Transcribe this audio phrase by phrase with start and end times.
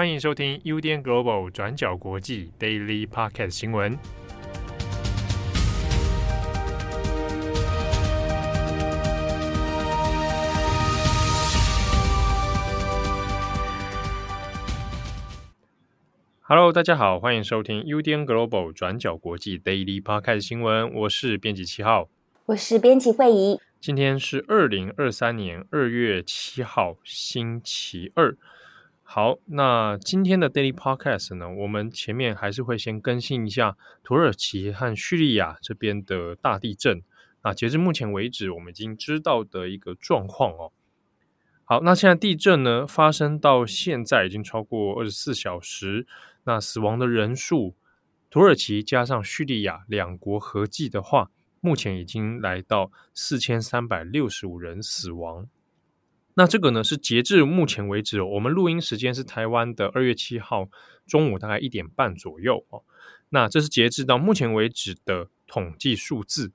[0.00, 3.98] 欢迎收听 UDN Global 转角国际 Daily Podcast 新闻。
[16.40, 20.94] Hello，大家好，欢迎收听 UDN Global 转角国际 Daily Podcast 新闻。
[20.94, 22.08] 我是编辑七号，
[22.46, 23.60] 我是编辑惠仪。
[23.78, 28.34] 今天是二零二三年二月七号，星期二。
[29.12, 37.02] 好，那今天的 Daily Podcast 呢，我们前面还是会先更新一下土耳其和叙利亚这边的大地震。
[37.42, 40.70] 那截至目前为止，我们已经知道的一个状况哦。
[41.64, 46.06] 好，那现在地震呢发生到现在已经超过二十四小时，
[46.44, 47.74] 那死亡的人数，
[48.30, 55.48] 土耳其加上叙利亚两国合计的话，目前已经来到四千三百六十五人死亡。
[56.34, 60.68] 那这个呢是截至目前为止，我们录音时间是台湾的二月七号
[61.06, 62.82] 中午大概一点半左右哦。
[63.30, 66.52] 那这是截至到目前为止的统计数字。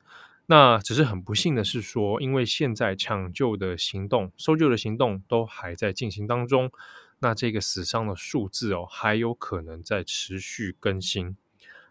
[0.47, 6.71] 那只是很不幸的是说，因为现在抢救的行动、搜救的行动都还在进行当中，
[7.19, 11.35] 那这个死伤的数字哦还有可能在持续更新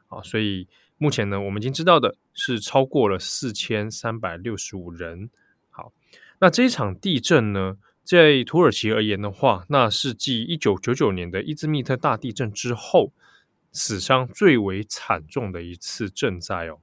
[0.07, 0.23] 啊。
[0.23, 5.31] 所以目前呢，我们已经知道的是超过了四千三百六十五人。
[5.71, 5.93] 好
[6.41, 13.13] 那这一场地震呢，在土耳其而言的话，那是继一九九九年的伊兹密特大地震之后，
[13.73, 16.79] 死伤最为惨重的一次震灾哦。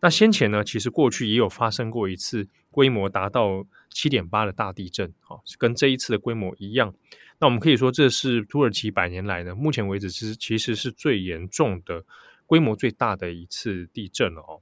[0.00, 6.94] 那先前呢，其实过去也有发生过一次规模达到七点八的大地震，哦，跟这一次的规模一样。
[7.40, 12.04] 那我们可以说，这是土耳其百年来呢，目前为止是其实是最严重的、
[12.46, 14.60] 规模最大的一次地震了哦。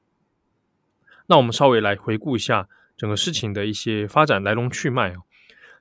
[1.27, 2.69] 那我们稍微来回顾一下。
[3.01, 5.23] 整个事情的一些发展来龙去脉哦，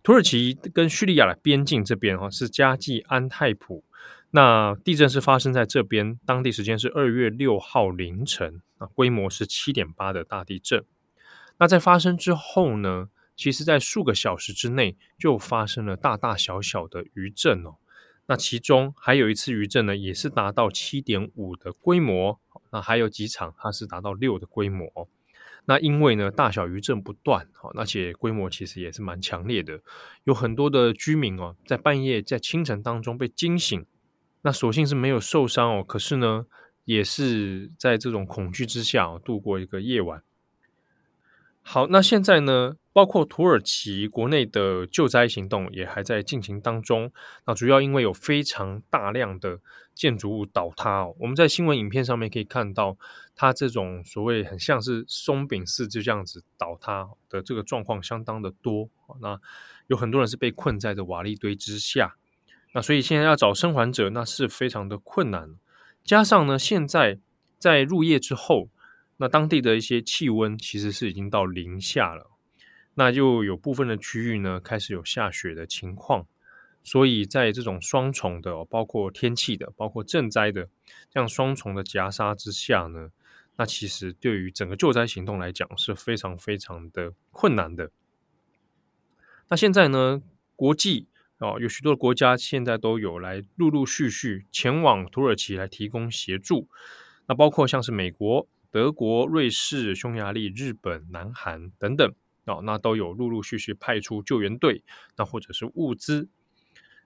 [0.04, 3.84] 土耳其跟叙利亚的边境这边哈是加济安泰普，
[4.32, 10.86] 那地震是发生在这边，当地时间是二月六号凌晨啊，规模是七点八的大地震。
[11.58, 17.76] 那在发生之后呢，其实在数个小时之内就发生了大大小小的余震哦。
[18.28, 22.40] 那其中还有一次余震呢，也是达到七点五的规模，
[22.72, 25.10] 那还有几场它是达到六的规模。
[25.70, 29.82] 那因为呢，大小余震不断，哈，而且规模其实也是蛮强烈的，
[30.24, 33.86] 有很多的居民哦，在半夜在清晨当中被惊醒，
[34.42, 36.48] 那所幸是没有受伤哦，可是呢，
[36.86, 40.24] 也是在这种恐惧之下度过一个夜晚。
[41.62, 47.10] 好，那现在呢，包括土耳其国内的救灾行动也还在进行当中。
[47.48, 49.62] 那主要因为有非常大量的
[49.96, 52.98] 建筑物倒塌哦，我们在新闻影片上面可以看到，
[53.38, 58.90] 它这种所谓很像是松饼似就这样子倒塌的这个状况相当的多。
[59.22, 59.40] 那
[59.88, 62.18] 有很多人是被困在这瓦砾堆之下，
[62.74, 65.56] 那所以现在要找生还者，那是非常的困难。
[66.04, 67.18] 加上呢，现在
[67.58, 68.68] 在入夜之后。
[69.22, 72.32] 那当地的一些气温其实是已经到零下了，
[73.00, 76.28] 那就有部分的区域呢开始有下雪的情况，
[76.84, 80.68] 所以在这种双重的，包括天气的，包括赈灾的
[81.10, 83.12] 这样双重的夹杀之下呢，
[83.56, 87.90] 那其实对于整个救灾行动来讲是非常非常的困难的。
[89.48, 90.22] 那现在呢，
[90.58, 96.68] 国际哦有许多国家现在都有来陆陆续续前往土耳其来提供协助，
[97.28, 98.50] 那包括像是美国。
[98.72, 102.14] 德国、瑞士、匈牙利、日本、南韩等等
[102.50, 104.84] 哦，那都有陆陆续续派出救援队，
[105.16, 106.28] 那或者是物资。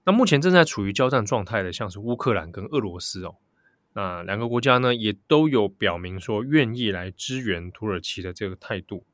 [0.05, 3.35] 那目前正在处于交战状态的，像是乌克兰跟俄罗斯哦，
[3.93, 9.05] 那两个国家呢也都有表明说愿意来支援土耳其的这个态度。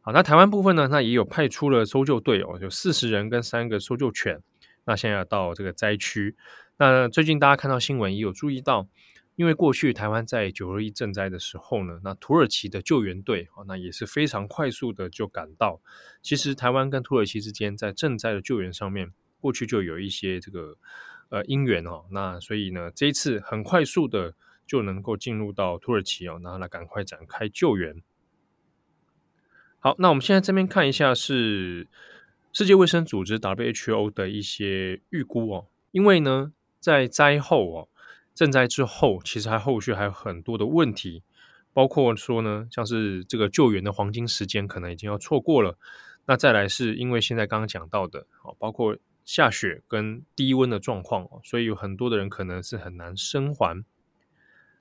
[0.00, 4.40] 好，那台湾部分呢，那也有派出了搜救队哦，有四十人跟三个搜救犬，
[4.84, 6.36] 那现在到这个灾区。
[6.78, 8.88] 那最近大家看到新闻也有注意到。
[9.40, 15.80] 因为过去台湾在九二一震灾的时候呢，那土耳其的救援队啊，那也是非常快速的就赶到。
[16.20, 20.76] 其实台湾跟土耳其之间在震灾的救援上面，过去就有一些这个
[21.30, 22.04] 呃因缘哦。
[22.10, 24.34] 那所以呢，这一次很快速的
[24.66, 28.02] 就能够进入到土耳其哦，然后来赶快展开救援。
[29.78, 31.88] 好，那我们现在这边看一下是
[32.52, 37.88] 世界卫生组织 WHO 的一些预估哦，因为呢在灾后哦。
[38.40, 41.22] 赈灾之后，其实还后续还有很多的问题，
[41.74, 45.76] 包括说呢，像是这个救援的黄金时间可能已经要错过了。
[46.24, 48.96] 那再来是因为现在刚刚讲到的哦，包括
[49.26, 53.84] 下雪跟低温的状况，所以有很多的人可能是很难生还。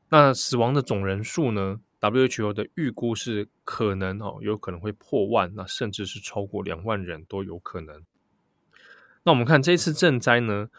[0.07, 8.03] 那死亡的总人数呢？WHO 的预估是可能哦，有可能会破万，那甚至是超过两万人都有可能。
[9.23, 10.69] 那我们看这次赈灾呢？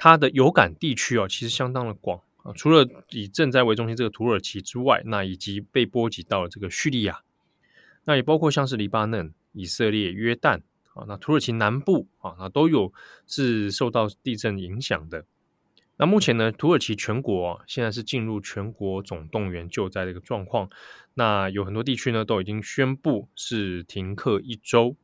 [0.00, 2.52] 它的有感地区哦，其实相当的广啊。
[2.54, 7.22] 除了以賑灾为中心这个土耳其之外，那以及被波及到了这个叙利亚，
[8.04, 10.60] 那也包括像是黎巴嫩、以色列、约旦
[10.94, 12.92] 啊，那土耳其南部啊，那都有
[13.26, 15.24] 是受到地震影响的。
[16.00, 20.70] 那目前呢，土耳其全国啊，现在是进入全国总动员救灾的一个状况。
[21.14, 24.94] 那有很多地区呢，都已经宣布是停课一周。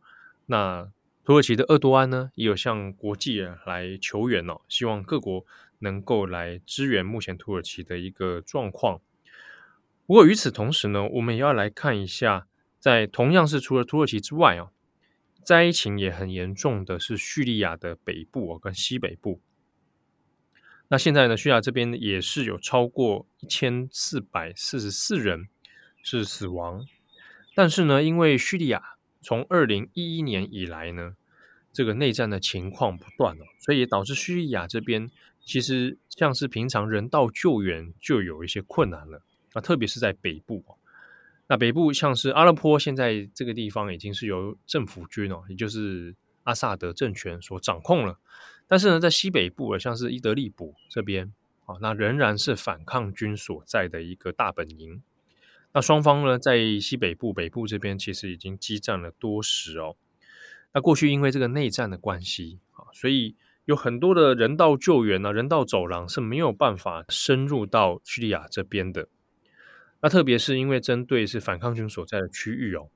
[0.47, 0.89] 那
[1.25, 5.45] 土耳其的厄多安呢，也有向国际来求援哦，希望各国
[5.85, 9.01] 能够来支援目前土耳其的一个状况。
[10.07, 12.49] 不过与此同时呢，我们也要来看一下，
[12.81, 14.73] 在同样是除了土耳其之外啊，
[15.43, 19.41] 灾情也很严重的是叙利亚的北部跟西北部。
[20.89, 25.49] 那现在呢，叙利亚这边也是有超过一千四百四十四人
[26.03, 26.87] 是死亡，
[27.55, 31.17] 但是呢，因为叙利亚从二零一一年以来呢，
[31.73, 35.11] 这个内战的情况不断哦，所以导致叙利亚这边
[35.45, 39.23] 其实像是平常人道救援就有一些困难了。
[39.55, 40.65] 那特别是在北部，
[41.47, 48.19] 那北部像是阿勒颇，现在这个地方已经是由政府军哦，也就是阿萨德政权所掌控了。
[48.67, 51.33] 但是呢，在西北部，像是伊德利卜这边
[51.67, 55.03] 啊，那仍然是反抗军所在的一个大本营。
[55.73, 59.97] 那双方呢，在西北部、北部这边，其实已经激战了多时哦。
[60.73, 69.09] 那过去因为这个内战的关系啊，所以有很多的人道救援呢，人道走廊是没有办法深入到叙利亚这边的。
[70.03, 72.89] 那特别是因为针对是反抗军所在的区域哦。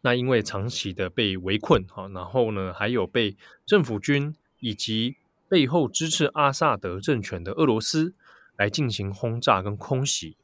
[0.00, 5.16] 那因为长期的被围困哈，然后呢，还有被政府军以及
[5.48, 8.14] 背后支持阿萨德政权的俄罗斯
[8.56, 10.36] 来进行轰炸跟空袭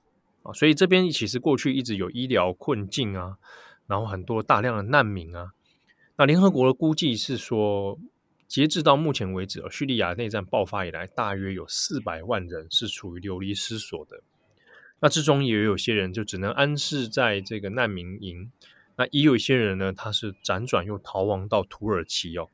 [0.44, 3.38] 啊，所以这边其实过去一直有医疗困境啊，
[3.88, 5.52] 然后很多大量的难民啊。
[6.16, 7.98] 那联合国的估计是说，
[8.52, 14.22] 截至到目前为止，叙利亚内战爆发以来，大约有四百万人是处于流离失所的。
[15.00, 18.52] 那之中也有些人就只能安置在这个难民营。
[18.96, 22.50] 那也有一些人呢，他是辗转又逃亡到土耳其哦。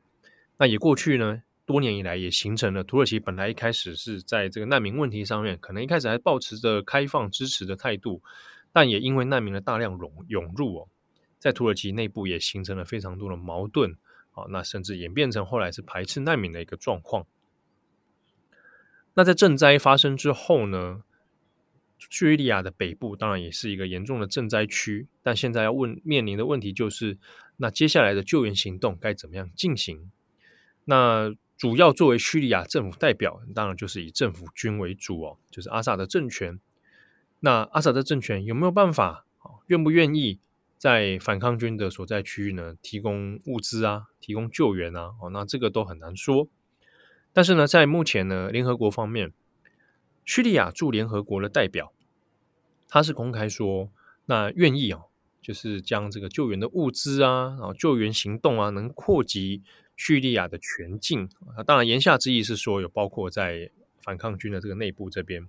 [0.59, 8.23] 那也过去呢，多年以来也形成了土耳其本来一开始是在这个难民问题上面，可能一开始还抱持着开放支持的态度，
[8.73, 10.89] 但也因为难民的大量涌涌入哦，
[11.41, 13.97] 在土耳其内部也形成了非常多的矛盾
[14.41, 14.47] 啊。
[14.51, 17.27] 那甚至演变成后来是排斥难民的一个状况。
[19.15, 21.03] 那在震灾发生之后呢，
[21.99, 27.19] 叙利亚的北部当然也是一个严重的震灾区，但现在要问面临的问题就是，
[27.57, 30.11] 那接下来的救援行动该怎么样进行？
[30.85, 36.61] 那主要作为叙利亚政府代表，当然就是以政府军为主哦，就是阿萨德政权。
[37.41, 39.25] 那阿萨德政权有没有办法？
[39.67, 40.41] 愿不愿意
[40.79, 45.11] 在反抗军的所在区域呢，提供物资啊，提供救援啊？
[45.21, 46.49] 哦，那这个都很难说。
[47.35, 49.35] 但是呢，在目前呢，联合国方面。
[50.25, 51.95] 叙利亚驻联合国的代表，
[52.87, 53.91] 他是公开说，
[54.27, 55.07] 那愿意哦，
[55.41, 59.63] 就是将这个救援的物资啊，然后救援行动啊，能扩及
[59.97, 61.31] 叙利亚的全境。
[61.67, 63.71] 当然，言下之意是说，有包括在
[64.03, 65.49] 反抗军的这个内部这边。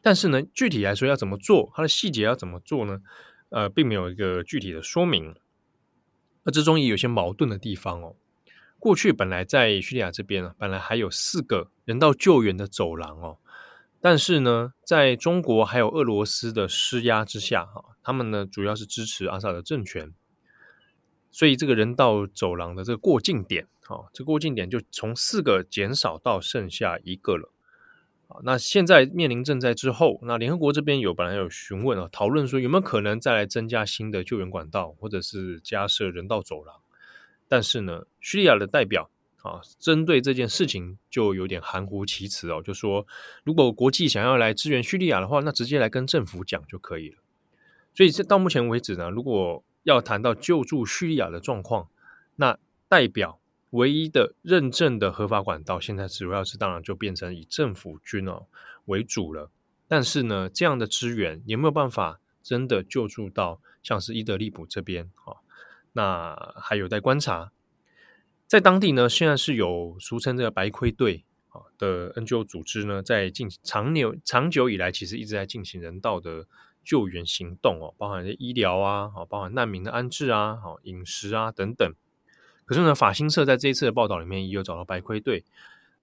[0.00, 3.02] 但是呢，具体来说要怎么做，它的细节要怎么做呢？
[3.50, 5.34] 呃，并没有一个具体的说明。
[6.44, 8.16] 那之中也有些矛盾的地方哦。
[8.78, 13.38] 过去本来在叙利亚这边啊，本来还有四个人道救援的走廊哦。
[14.00, 20.14] 但是呢，在中国还有俄罗斯的施压之下，哈，他们呢主要是支持阿萨德政权，
[21.32, 27.50] 所以这个人道走廊的这个过境点，啊，这过境点就从四个减少到剩下一个了，
[28.42, 36.76] 那现在面临震灾之后，那联合国这边有本来有询问啊，讨论说有没有可能再来增加新的救援管道，或者是加设人道走廊，
[37.48, 39.10] 但是呢，叙利亚的代表。
[39.42, 43.06] 啊，针对这件事情就有点含糊其辞哦，就说
[43.44, 47.18] 如果国际想要来支援叙利亚的话，那直接来跟政府讲就可以了。
[47.94, 51.88] 所以到目前为止呢，如果要谈到救助叙利亚的状况，
[52.34, 52.58] 那
[52.88, 53.38] 代表
[53.70, 58.46] 唯一的认证的合法管道，现在主要是当然就变成以政府军哦
[58.86, 59.50] 为主了。
[59.86, 65.10] 但是呢，这样的支援有没有办法真的救助到像是伊德利卜这边？
[65.14, 65.38] 哈，
[65.92, 67.52] 那还有待观察。
[68.46, 76.46] 在当地呢，现在是有俗称这个白盔队啊的 NGO 组织呢，在进长久长久以来，其实一直在进行人道的
[76.82, 81.94] 救援行动哦，包含医疗啊，包含难民的安置啊，好饮食啊等等。
[82.68, 85.42] 可是呢，法新社在这一次的报道里面也有找到白盔队，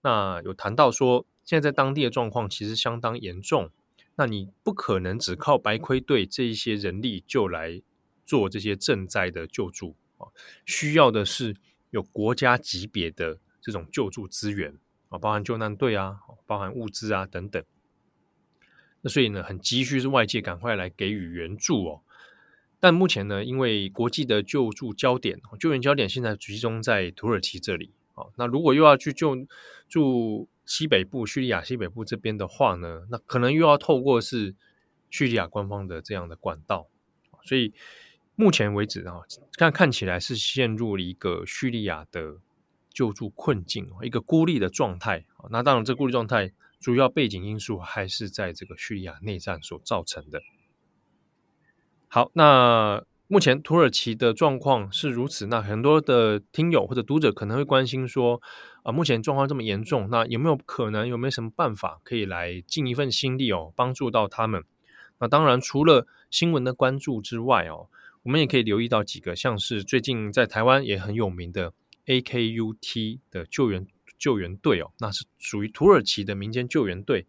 [0.01, 3.69] 那有谈到说，现在在当地的状况其实相当严重，
[4.15, 7.81] 那你不可能只靠白盔队这一些人力就来
[8.25, 10.27] 做这些赈灾的救助啊，
[10.65, 11.55] 需要的是。
[11.91, 17.63] 有国家级别的这种救助资源啊，包含救难队啊，包含物资啊等等。
[18.99, 22.01] 那所以呢，很急需是外界赶快来给予援助哦。
[22.85, 29.35] 但目前呢，因为国际的救助焦点、救援焦点现在集中在土耳其这里啊，那如果又要去救
[29.89, 34.53] 助西北部叙利亚西北部这边的话呢，那可能又要透过是
[35.09, 36.87] 叙利亚官方的这样的管道，
[37.43, 37.73] 所以
[38.35, 39.21] 目前为止啊，
[39.57, 42.37] 看看起来是陷入了一个叙利亚的
[42.91, 45.25] 救助困境，一个孤立的状态。
[45.49, 50.39] 那当然，这孤立状态主要背景因素还是在这个叙利亚内战所造成的。
[52.15, 55.47] 好，那目前土耳其的状况是如此。
[55.47, 58.41] 那很多的听友或者读者可能会关心说，
[58.83, 64.63] 啊，目前状况这么严重，那有没有可能，有没有什么办法可以来尽一份心力哦，帮助到他们？
[65.19, 67.89] 那当然，除了新闻的关注之外哦，
[68.23, 71.73] 我们也可以留意到几个，像是最近在台湾也很有名的
[72.05, 73.85] AKUT 的救援
[74.17, 77.27] 救援队哦，那是属于土耳其的民间救援队，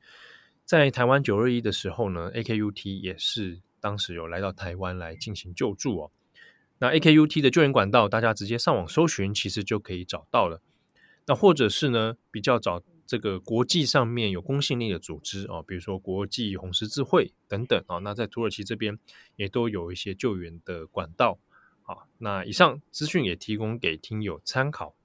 [0.65, 3.59] 在台湾九二一的时候呢，AKUT 也是。
[3.87, 6.11] 当时有来到台湾来进行救助哦，
[6.79, 10.61] 那 AKUT 的救援管道，大家直接上网搜寻，其实就可以找到了。
[11.27, 17.99] 那或者是呢，比较找这个国际上面有公信力的组织哦，比如说国际红十字会等等啊。
[17.99, 18.99] 那在土耳其这边
[19.37, 21.39] 也都有一些救援的管道。
[21.85, 24.97] 好，那以上资讯也提供给听友参考。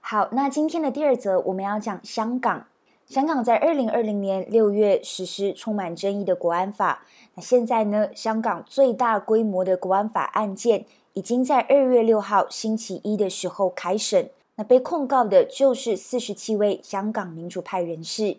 [0.00, 2.66] 好，那今天的第二则我们要讲香港。
[3.08, 7.06] 香港在二零二零年六月实施充满争议的国安法。
[7.34, 10.84] 那现在呢，香港最大规模的国安法案件
[11.14, 14.28] 已经在二月六号星期一的时候开审。
[14.56, 18.36] 那被控告的就是四十七位香港民主派人士。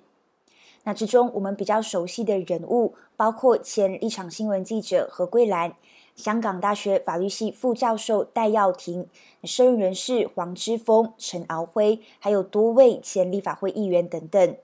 [0.83, 5.73] 那之中我们比较熟悉的人物，包括前立场新闻记者何桂兰。
[6.19, 9.07] 香港大学法律系副教授戴耀廷、
[9.45, 14.55] 社运人士黄之锋、陈敖辉，还有多位前立法会议员等等。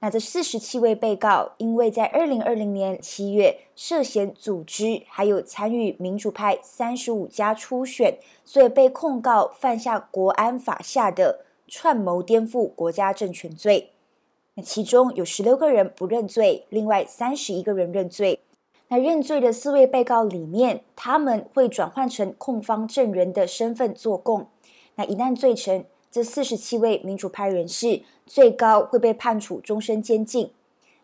[0.00, 13.92] 那这四十七位被告，因为在二零二零年七月涉嫌组织还有参与民主派三十五家初选，所以被控告犯下国安法下的串谋颠覆国家政权罪。
[14.54, 18.40] 那其中有十六个人不认罪，另外三十一个人认罪。
[18.88, 24.46] 那认罪的四位被告里面，他们会转换成控方证人的身份作供。
[24.94, 30.52] 那一旦罪成，这四十七位民主派人士最高会被判处终身监禁。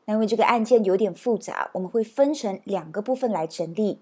[0.04, 3.98] 那因为这个案件有点复杂，我们会分成两个部分来整理。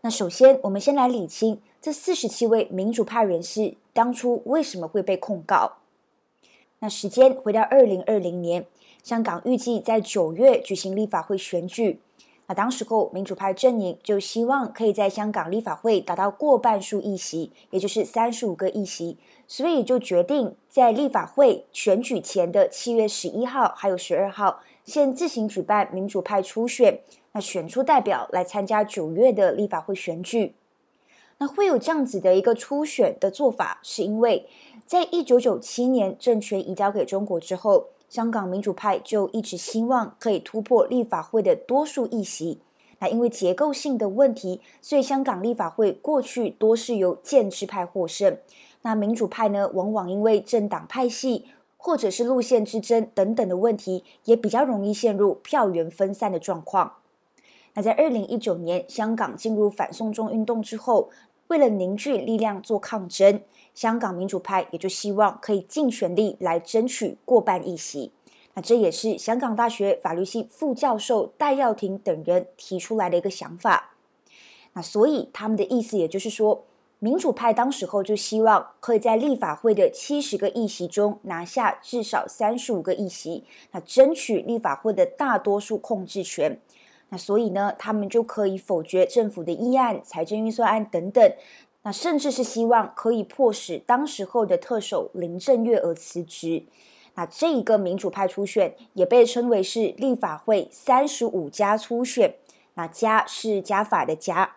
[0.00, 5.74] 那首先，我们先来理清这四十七位民主派人士当初为什么会被控告。
[6.78, 8.66] 那时间回到二零二零年，
[9.02, 12.00] 香港预计在九月举行立法会选举。
[12.48, 27.00] 那当时候，民主派阵营就希望可以在香港立法会达到过半数议席，也就是三十五个议席，所以就决定在立法会选举前的七月十一号还有十二号，先自行举办民主派初选，
[27.32, 30.54] 那选出代表来参加九月的立法会选举。
[31.38, 34.48] 那会有这样子的一个初选的做法，是因为
[34.86, 37.88] 在一九九七年政权移交给中国之后。
[38.08, 42.60] 香港民主派就一直希望可以突破立法会的多数议席。
[42.98, 48.38] 那因为结构性的问题，所以香港立法会过去多是由建制派获胜。
[48.82, 51.44] 那民主派呢，往往因为政党派系
[51.76, 56.94] 或者是路线之争等等的问题，也比较容易陷入票源分散的状况。
[57.74, 61.10] 那在二零一九年香港进入反送中运动之后，
[61.48, 63.40] 为了凝聚力量做抗争。
[63.74, 68.10] 香港民主派也就希望可以尽全力来争取过半议席，
[68.54, 73.90] 那这也是香港大学法律系副教授戴耀廷等人提出来的一个想法。
[74.72, 76.64] 那所以他们的意思也就是说，
[76.98, 86.58] 民主派当时候就希望可以在立法会的七十个议席中拿下至少三十五个议席，那争取立法会的大多数控制权。
[87.08, 91.32] 那所以呢，他们就可以否决政府的议案、财政预算案等等。
[91.82, 96.64] 那甚至是希望可以迫使当时候的特首林郑月娥辞职。
[97.14, 102.34] 那这一个民主派初选也被称为是立法会三十五家初选。
[102.74, 104.56] 那家是加法的加。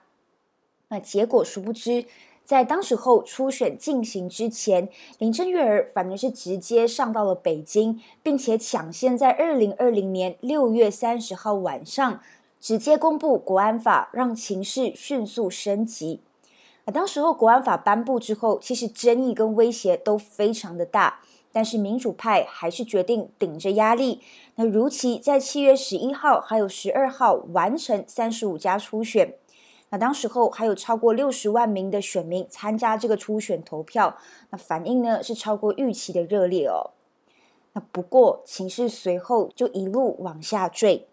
[0.90, 2.06] 那结果殊不知，
[2.44, 4.90] 在当时候初选进行之前，
[5.20, 12.20] 林郑月娥反而是直接上到了北京，并且抢先在二零二零年六月三十号晚上
[12.60, 16.22] 直接公布国安法，让情势迅速升级。
[16.94, 24.22] 当时候国安法颁布之后，其实争议跟威胁都非常的大，但是民主派还是决定顶着压力，
[24.56, 29.36] 那如期在七月十一号还有十二号完成三十五家初选。
[29.92, 34.18] 那当时候还有超过六十万名的选民参加这个初选投票，
[34.50, 36.92] 那反应呢是超过预期的热烈哦。
[37.74, 41.09] 那不过情势随后就一路往下坠。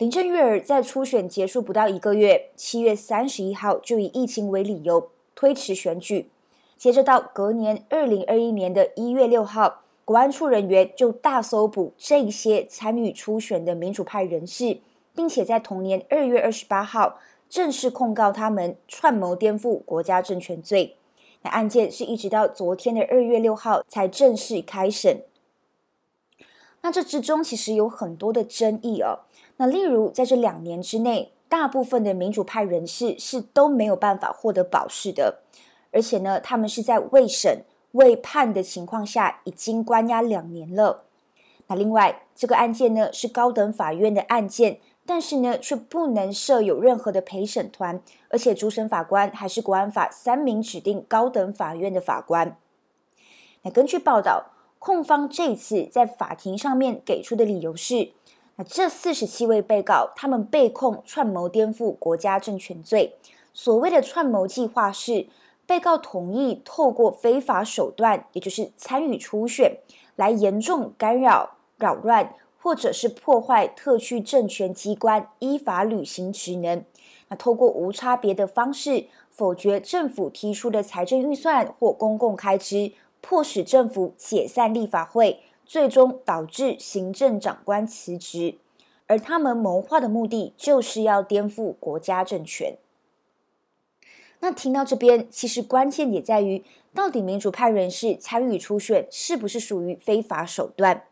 [0.00, 6.30] 林郑月儿在初选结束不到一个月，七月三十一号就以疫情为理由推迟选举，
[6.74, 14.78] 接着到隔年二零二一年的一月六号，国安处人员就大搜捕这些参与初选的民主派人士，
[15.14, 17.18] 并且在同年二月二十八号
[17.50, 20.96] 正式控告他们串谋颠覆国家政权罪。
[21.42, 25.20] 那案件是一直到昨天的二月六号才正式开审。
[26.82, 29.18] 那这之中其实有很多的争议哦。
[29.60, 35.40] 那例如，在这两年之内，大部分的民主派人士是都没有办法获得保释的，
[35.92, 37.62] 而且呢，他们是在未审
[37.92, 41.04] 未判的情况下，已经关押两年了。
[41.66, 48.00] 那另外，这个案件呢是高等法院的案件，但是呢却不能设有任何的陪审团，
[48.30, 52.56] 而且主审法官还是国安法三名指定高等法院的法官。
[53.60, 58.12] 那根据报道，控方这次在法庭上面给出的理由是。
[58.64, 63.16] 这四十七位被告，他们被控串谋颠覆国家政权罪。
[63.52, 65.26] 所谓的串谋计划是，
[65.66, 69.78] 被告同意透过非法手段，也就是参与初选，
[70.16, 76.84] 来严重干扰、扰乱或者是破坏特区政权机关依法履行职能。
[77.28, 85.40] 那透过无差别的方式否决政府提出的财政预算或公共开支，迫使政府解散立法会。
[85.70, 88.56] 最终导致行政长官辞职，
[89.06, 92.76] 而他们谋划的目的就是要颠覆国家政权。
[94.40, 101.04] 那听到这边，其实关键也在于，到底民主派人士参与初选是不是属于非法手段？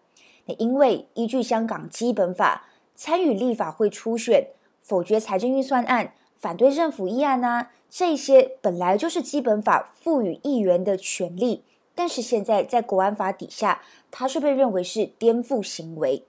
[0.46, 4.48] 那因为依据香港基本法，参与立法会初选、
[4.80, 11.62] 否决财政预算案、反对政府议案啊，这些本来就是基本法赋予议员的权利。
[11.98, 16.22] 但是现在在国安法底下，它却被认为是颠覆行为。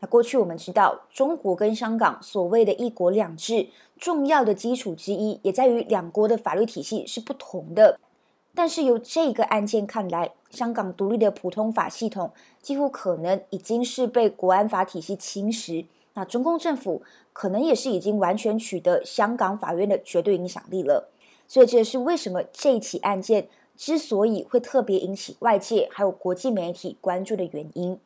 [0.00, 8.00] 那过去我们知道，中国跟香港所谓的一国两制，重要的基础之一也在于两国的法律体系是不同的。
[8.54, 12.30] 但是由这个案件看来，香港独立的普通法系统
[12.62, 15.84] 几乎可能已经是被国安法体系侵蚀。
[16.14, 17.02] 那中共政府
[17.34, 21.10] 可能也是已经完全取得香港法院的绝对影响力了。
[21.46, 23.48] 所以这也是为什么这起案件。
[23.76, 28.00] 之所以会特别引起外界还有国际媒体关注的原因，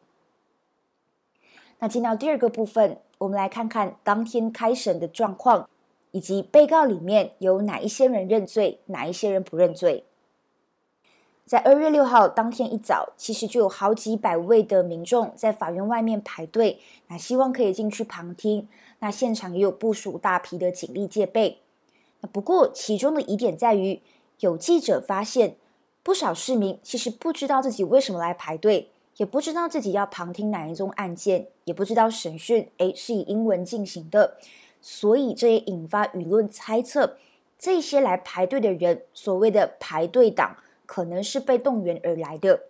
[1.78, 5.68] 那进到第二个部分，我们来看看当天开审的状况，
[6.10, 10.04] 以及被告里面有哪一些人认罪，哪一些人不认罪。
[11.46, 16.78] 在二月六号当天一早，其实就有好几百位的民众在法院外面排队，
[17.08, 18.68] 那希望可以进去旁听。
[19.00, 21.58] 那现场也有部署大批的警力戒备。
[22.20, 24.00] 那不过其中的疑点在于，
[24.38, 25.56] 有记者发现，
[26.02, 34.38] 不少市民其实不知道自己为什么来排队，也不知道自己要旁听哪一宗案件，也不知道审讯诶是以英文进行的，
[34.80, 37.18] 所以这也引发舆论猜测，
[37.58, 42.62] 这些来排队的人，所谓的排队党，可能是被动员而来的。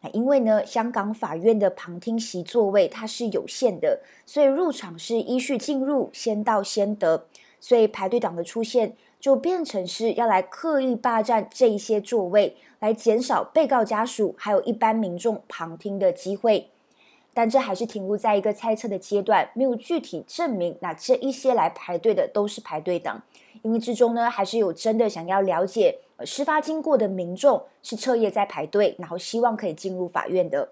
[0.00, 7.26] 那因为呢，香港法院的旁听席座位它是有限的，所以入场是依序进入，先到先得，
[7.60, 8.96] 所以排队党的出现。
[9.22, 16.70] 就变成是要来刻意霸占这一些座位，来减少被告家属还有一般民众旁听的机会。
[17.32, 20.76] 但这还是停留在一个猜测的阶段，没有具体证明。
[20.80, 23.22] 那这一些来排队的都是排队党，
[23.62, 30.70] 因为之中呢，还是有真的想要了解事发经过的民众是彻夜在排队，然后希望可以进入法院的。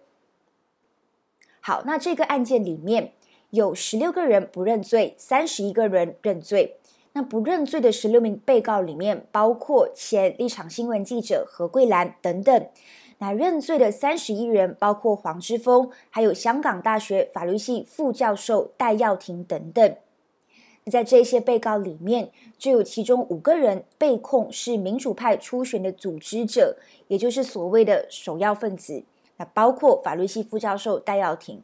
[1.61, 3.13] 好，那这个案件里面
[3.51, 6.79] 有十六个人不认罪，三十一个人认罪。
[7.13, 12.69] 那不认罪的十六名被告里面，包括前立场新闻记者何桂兰等等。
[13.19, 19.97] 那认罪的三十一人，包括黄之锋，还有香港大学法律系副教授戴耀廷等等。
[20.87, 29.03] 在这些被告里面，就有其中五个人被控是民主派初选的组织者，也就是所谓的首要分子。
[29.37, 31.63] 那包括法律系副教授戴耀廷，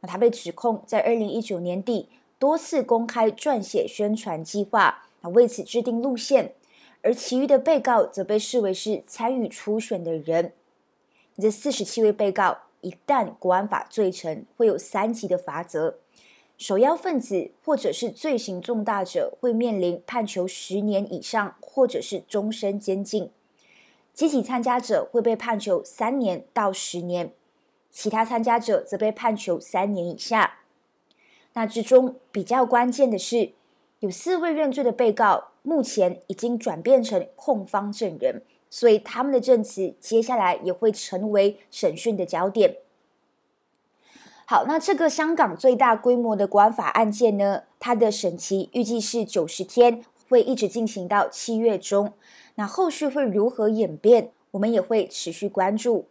[0.00, 2.08] 那他被指控在二零一九年底。
[2.42, 6.54] 多次公开撰写宣传计划，那为此制定路线，
[7.00, 10.52] 而其余的被告则被视为是参与初选的人。
[11.38, 15.98] 这四十七位被告一旦国安法罪成，会有三级的罚则：
[16.58, 23.28] 首要分子或者是罪行重大者会面临判囚十年以上，或者是终身监禁；
[24.12, 27.28] 积极参加者会被判囚三年到十年；
[27.92, 30.58] 其他参加者则被判囚三年以下。
[31.54, 33.52] 那之中比较关键的是，
[34.00, 42.76] 有四位认罪的被告目前已经转变成控方证人，所以他们的证词接下来也会成为审讯的焦点。
[44.46, 52.12] 好，那这个香港最大规模的国安法案件呢，它的审期预计是九十天，会一直进行到七月中。
[52.56, 56.06] 那后续会如何演变，我们也会持续关注。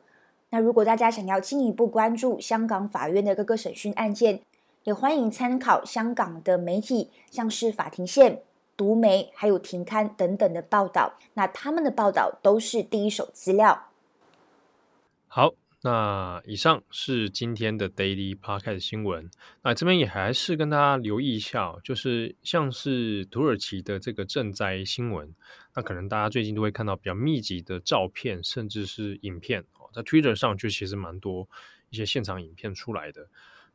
[0.49, 4.39] 那如果大家想要进一步关注香港法院的各个审讯案件，
[4.83, 8.43] 也欢迎参考香港的媒体，像是法庭线、
[8.75, 11.17] 读媒还有停刊等等的报道。
[11.33, 13.89] 那他们的报道都是第一手资料。
[15.27, 15.53] 好。
[15.83, 19.31] 那以上是今天的 Daily Podcast 新闻。
[19.63, 25.33] 那这边也还是跟大家留意一下，就是像是土耳其的这个震灾新闻，
[25.73, 31.49] 那可能大家最近都会看到比较密集的照片，甚至是影片哦，在 Twitter 上就其实蛮多
[31.89, 33.27] 一些现场影片出来的。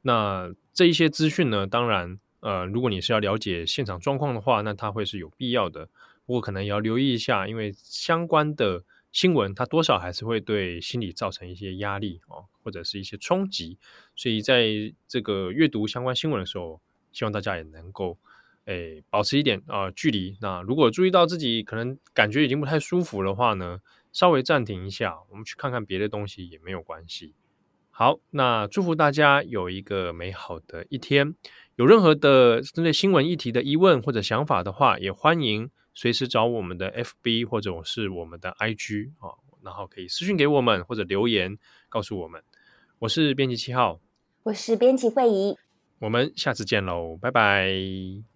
[0.06, 5.88] 那这一些资讯呢，当然，呃，如果你是要了解现场状况的话，那它会是有必要的。
[6.24, 8.84] 不过可能也要留意一下，因为相关的。
[9.12, 13.78] 新闻它多少还是会对心理造成一些压力哦，或者是一些冲击，
[14.14, 18.18] 所以在这个阅读相关新闻的时候，希望大家也能够
[18.66, 20.36] 诶保持一点啊、呃、距离。
[20.42, 23.80] 那如果注意到自己可能感觉已经不太舒服的话呢，
[24.12, 27.32] 稍微暂停一下，我们去看看别的东西也没有关系。
[27.98, 31.34] 好，那祝福大家有一个美好的一天。
[31.76, 35.70] 有任何的针对新闻议题的疑问或者想法的话，也欢迎。
[35.94, 41.56] 随时找我们的 FB 或者是我们的 IG 啊，然后可以私讯给我们或者留言
[41.88, 42.42] 告诉我们。
[42.98, 43.98] 我是编辑七号，
[44.42, 45.56] 我是编辑慧仪，
[46.00, 48.35] 我们下次见喽，拜拜。